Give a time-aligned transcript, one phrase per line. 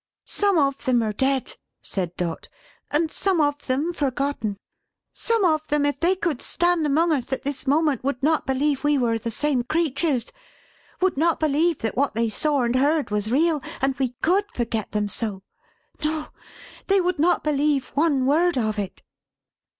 [0.25, 2.49] "Some of them are dead," said Dot;
[2.89, 4.57] "and some of them forgotten.
[5.13, 8.83] Some of them, if they could stand among us at this moment, would not believe
[8.83, 10.25] we were the same creatures;
[11.01, 14.91] would not believe that what they saw and heard was real, and we could forget
[14.91, 15.43] them so.
[16.03, 16.29] No!
[16.87, 19.03] they would not believe one word of it!"